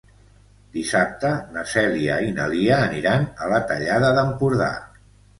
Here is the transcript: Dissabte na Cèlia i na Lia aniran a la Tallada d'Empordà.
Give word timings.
Dissabte 0.75 1.29
na 1.57 1.65
Cèlia 1.73 2.15
i 2.27 2.31
na 2.37 2.47
Lia 2.53 2.79
aniran 2.85 3.27
a 3.43 3.51
la 3.51 3.59
Tallada 3.73 4.09
d'Empordà. 4.21 4.71